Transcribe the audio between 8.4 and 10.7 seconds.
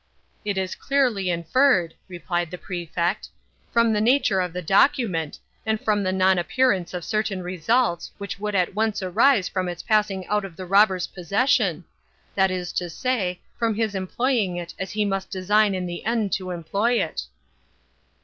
at once arise from its passing out of the